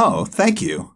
[0.00, 0.90] Oh, thank you.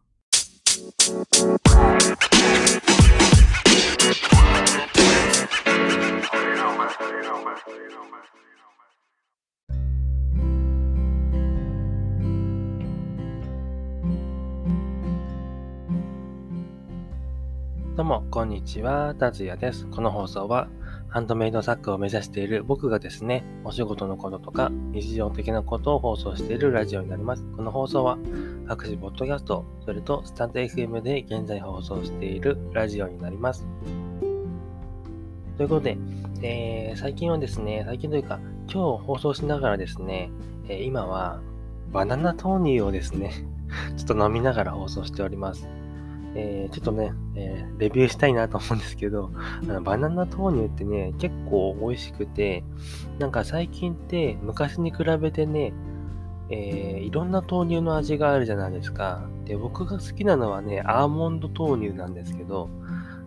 [17.97, 19.17] どうも、こんにちは。
[19.17, 19.89] 達也です。
[19.89, 20.69] この放送は、
[21.13, 27.45] ハンドメイド作家を目指している僕がですね、お仕事のこととか、日常的なことを放送しているラジオになります。
[27.55, 28.17] この放送は、
[28.67, 33.67] 各種ポッドキャスト、それとスタンド FM で現在放送しているラジオになります。
[35.59, 35.99] ということで、
[36.41, 38.41] えー、最近はですね、最近というか、
[38.73, 40.31] 今日放送しながらですね、
[40.67, 41.43] えー、今は
[41.93, 43.33] バナナ豆乳をですね、
[43.99, 45.69] ちょっと飲みながら放送しております。
[46.35, 52.65] えー、ちょっとね、えー、レビューしたいなと思うんですけど、あのバナナ豆乳ってね、結構美味しくて、
[53.19, 55.73] なんか最近って昔に比べてね、
[56.49, 59.27] えー、いろんな豆乳の味があるじゃないですか。
[59.45, 62.69] で、僕が好きなのはね、アーモンド豆乳なんですけど、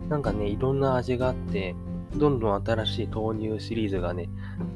[0.08, 1.74] なんかね、いろんな味があって、
[2.18, 4.28] どんどん新しい豆乳シリーズがね、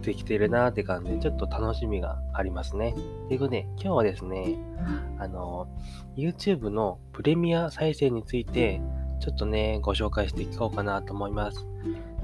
[0.02, 2.94] できてるなーって感じで、ちょっと楽しみがありますね。
[3.28, 4.56] ということで、今日はですね、
[5.18, 5.68] あの、
[6.16, 8.80] YouTube のプレミア再生について、
[9.20, 11.66] ちょっとね、ご紹介していこうかなと思います。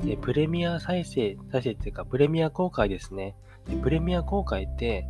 [0.05, 3.35] でプレミア再生、再生っていうか、プレミア公開ですね。
[3.69, 5.07] でプレミア公開って、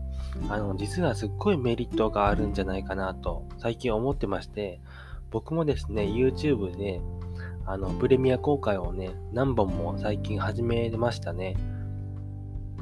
[0.48, 4.80] あの、実はすっごいメリットがあるんじゃないかなと、最近思ってまして、
[5.30, 7.00] 僕もですね、YouTube で、
[7.66, 11.56] あの、プレミア公開をね、何本も最近始めましたね。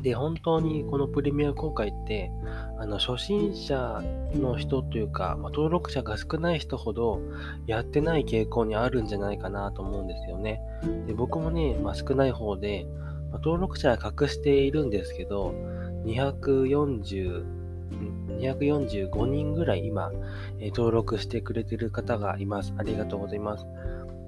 [0.04, 2.30] で、本当にこのプレミア公開って、
[2.78, 4.02] あの、初心者
[4.34, 7.22] の人というか、まあ、登録者が少ない人ほど
[7.66, 10.60] やってない傾向にあるんじゃないかなと思うんですよね。
[11.06, 12.86] で、僕もね、まあ、少ない方で、
[13.30, 15.54] まあ、登録者は隠しているんですけど、
[16.04, 17.44] 240、
[18.38, 20.12] 245人ぐらい今、
[20.60, 22.74] え、登録してくれてる方がいます。
[22.76, 23.66] ありがとうございます。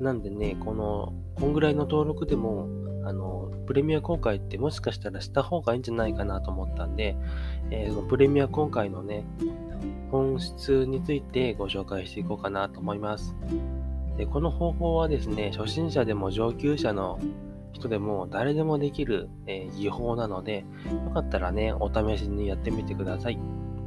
[0.00, 2.68] なんでね、この、こんぐらいの登録でも、
[3.04, 7.16] あの、プレミア公開ってもしかしたらした方がいいんじゃないかなと思ったんで、
[7.70, 9.24] えー、プレミア公開のね、
[10.10, 13.36] 本質についてご紹介していこうかなと思います。
[14.16, 17.18] で、この方法はですね、初心者でも上級者の
[17.72, 20.64] 人でも誰でもできる、えー、技法なので、
[21.04, 23.38] よかったらね、お試しにやってみてください。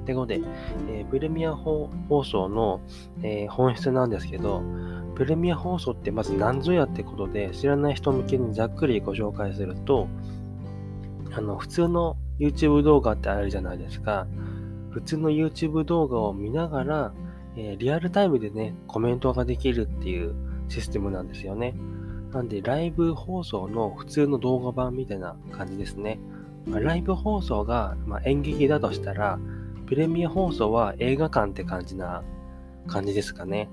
[0.05, 0.41] ということで、
[0.89, 1.89] えー、プレミア放
[2.23, 2.81] 送の、
[3.21, 4.63] えー、本質なんですけど、
[5.19, 10.07] プレミア放送ってまず何ぞやってことで、知らない人向けにざっくりご紹介すると、
[11.33, 14.27] あの、普通の YouTube 動画ってあるじゃないですか。
[14.91, 17.13] 普通の YouTube 動画を見ながら、
[17.57, 20.33] えー、リアルタイムでね、コメントができるっていう
[20.69, 21.75] システムなんですよね。
[22.31, 26.17] なんで、ライブ放送の普通の動画版みたいな感じですね。
[26.65, 29.37] ま、ライブ放送が、まあ、演劇だとしたら、
[29.85, 32.23] プレミア放送は映画館って感じな
[32.87, 33.69] 感じですかね。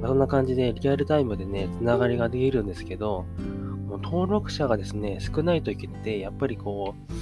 [0.00, 3.24] ま、そんな感じでリアルタイムでね、つながりができるんですけど、
[3.86, 7.12] もう登録者がですね、少ない時って、やっぱりこう、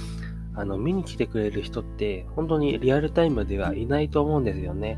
[0.59, 4.97] あの、見に来てくれる人って、本当にリアルタイムではいないと思うんですよね。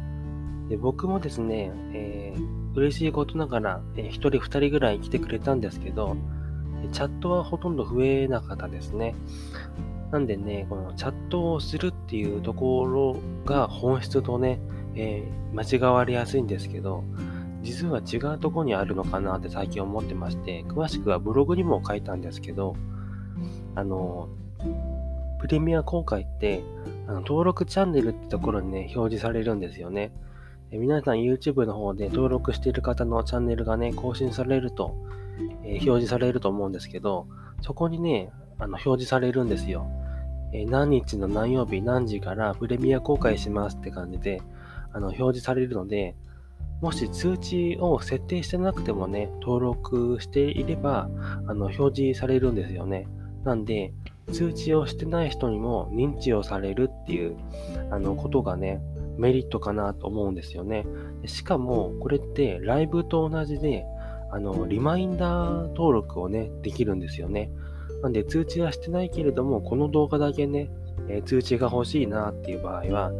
[0.69, 6.15] で僕もですね、えー、嬉しいことながら、えー、1人2人ぐらい来てくれたんですけど、
[6.91, 9.15] チャットはほとんど増えなかったですね。
[10.11, 14.59] なんでね、このチャットをするっていうところが本質とね、
[14.95, 17.03] えー、間違われやすいんですけど、
[17.61, 22.75] 実は違うとこにあるのかなって最近思ってまして、詳しくはブログにも書いたんですけど、
[23.75, 24.29] あの、
[25.39, 26.63] プレミア公開って、
[27.07, 30.11] あの登録チャンネルってところにね、表示されるんですよね。
[30.71, 34.95] え皆さん YouTube の方で登録している方のチャンネルがね、更新されると、
[35.63, 37.27] えー、表示されると思うんですけど、
[37.61, 39.87] そこにね、あの表示されるんですよ。
[40.53, 44.41] えー、何日の何曜日何時からプレミア公開しますって感じで、
[44.93, 46.15] あの表示されるので、
[46.81, 51.09] もし通知を設定してなくてもね、登録していれば、
[51.47, 53.07] あの、表示されるんですよね。
[53.43, 53.93] なんで、
[54.31, 57.35] 通知をしてない人にも認知をされるっていう、
[57.91, 58.81] あの、ことがね、
[59.17, 60.85] メリットかなと思うんですよね。
[61.25, 63.85] しかも、これってライブと同じで、
[64.31, 67.51] あの、リマインダー登録をね、できるんですよね。
[68.01, 70.69] なんで、通知はしてないけれども、この動画だけね、
[71.09, 73.11] え、通知が欲しいなっていう場合は、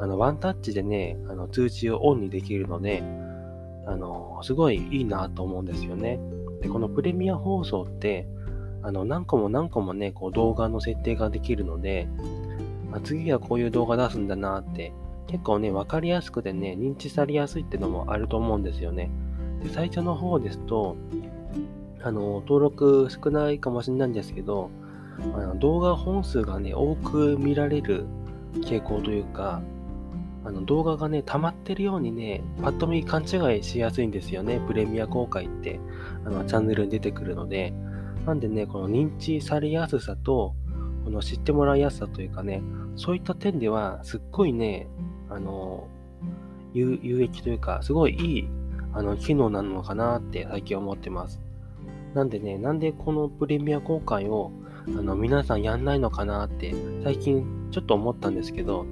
[0.00, 3.02] あの、ワンタッチでね、あの、通知をオンにできるので、
[3.86, 6.18] あの、すごいいいなと思うんですよね。
[6.62, 8.26] で、このプレミア放送って、
[8.82, 12.08] あの、何個も何個もね、こう動画の設定ができるので、
[12.92, 14.92] あ次はこういう動画出すんだなって、
[15.26, 19.10] 結構ね、わかりやすくてね、認知されやすいってのもあると思うんですよね。
[19.62, 20.96] で、最初の方ですと、
[22.02, 24.70] あの、登録少ないかもしれないんですけど、
[25.34, 28.04] あの動画本数がね、多く見られる
[28.60, 29.62] 傾向というか、
[30.44, 34.60] あの動画がね、溜まってるようにね、パッと見勘違いしやすいんですよね。
[34.66, 35.80] プレミア公開って、
[36.24, 37.72] あの、チャンネルに出てくるので。
[38.26, 40.54] なんでね、この認知されやすさと、
[41.04, 42.62] この知ってもらいやすさというかね、
[42.96, 44.86] そういった点では、すっごいね、
[45.28, 45.86] あの、
[46.72, 48.48] 有益というか、すごいいい、
[48.94, 51.38] あの、機能なのかなって最近思ってます。
[52.14, 54.50] なんでね、なんでこのプレミア公開を、
[54.86, 58.86] あの、皆さんやんないのかなって、最近ちょっと思ったんですけど、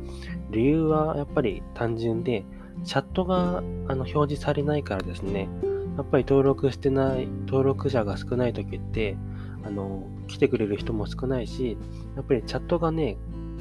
[0.52, 2.44] 理由はやっぱり単純で、
[2.84, 3.62] チャットがあ
[3.94, 5.48] の表示されないからですね、
[5.96, 9.16] やっぱり登録してない、登録者が少ない時って、
[9.64, 11.76] あの、来てくれる人も少ないし、
[12.16, 13.16] やっぱりチャットがね、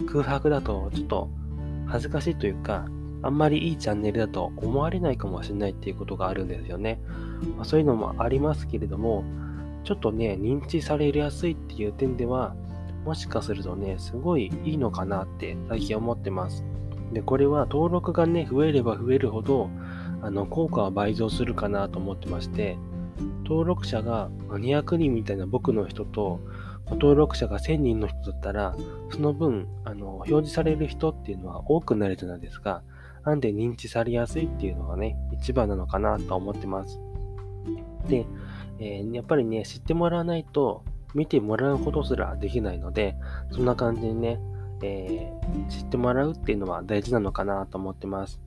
[0.07, 1.29] 空白だとちょっと
[1.87, 2.85] 恥ずかしいというか、
[3.23, 6.99] あんまりいいチャンネルだと思われないかもしれないっていうことがあるんですよね。
[7.55, 9.23] まあ、そういうのもありますけれども、
[9.83, 12.55] ちょっとね、認知されやすいっていう点では、
[13.05, 16.63] もしかするとね、すごいいいのかなって最近思ってます。
[17.11, 19.69] で、これは登録がね、増えれば増えるほど、
[20.21, 22.77] あの、効果は倍増するかなと思ってまして、
[23.43, 26.39] 登録者が200人みたいな僕の人と、
[26.85, 28.75] 登録者が1000人の人だったら、
[29.11, 32.83] その分、あの、表示される人っていうのは多くなるじゃないですか。
[33.25, 36.99] なんで認知されやすいっていうのがね、一番なのかなと思ってます。
[38.07, 38.25] で、
[38.79, 43.15] えー、やっぱりね、知ってもらわないと、見てもらうことすらできないので、
[43.51, 44.39] そんな感じにね、
[44.83, 48.39] えー、知ってもらうっていうのは大事なのかなと思ってます。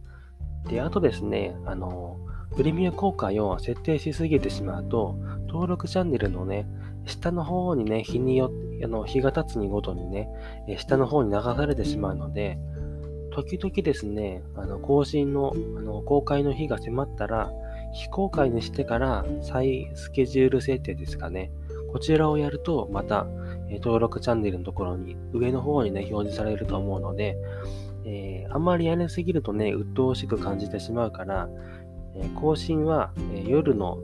[0.68, 2.18] で、あとですね、あの、
[2.56, 5.16] プレミア公開を設定しすぎてしまうと、
[5.48, 6.66] 登録チャンネルのね、
[7.06, 8.50] 下の方にね、日によ
[8.82, 10.28] あの日が経つにごとにね、
[10.78, 12.58] 下の方に流されてしまうので、
[13.32, 17.50] 時々ですね、あの更新のあの公開の日が迫ったら、
[17.92, 21.50] 非公開にしてから再スケジュール設定ですかね。
[21.92, 23.26] こちらをやると、また、
[23.70, 27.36] え登録チャンネルのところに、上の方にね、表示されると思うので、
[28.04, 31.48] えー、あんまりやりすぎるとね、鬱陶しく感じてしまうから、
[32.16, 33.98] え、更新は、え、夜の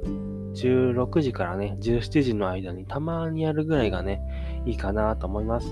[0.55, 4.21] 16時からね、17時の間にたまにやるぐらいがね、
[4.67, 5.71] いいかなと思います。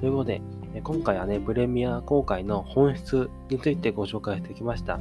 [0.00, 0.42] ということで、
[0.74, 5.00] え今回はね、プレミア公開の本質についてご紹介してきました。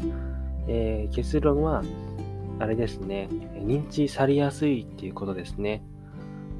[0.68, 1.84] え結論は、
[2.60, 5.84] あれですね、認知されやすいっていうことですね。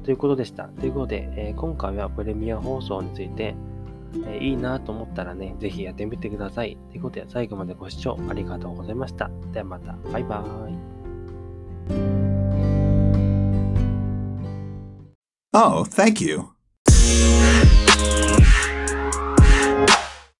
[0.08, 0.64] ということでした。
[0.68, 3.54] ということで、えー、今回はプレミア放送について、
[4.24, 6.78] えー、いいなと思ったらね、ぜひやってみてください。
[6.88, 9.30] ということで、最後までご視聴ありがとうございました。
[9.52, 9.98] ではまた。
[10.10, 10.78] バイバーイ。
[15.52, 16.44] Oh, thank you.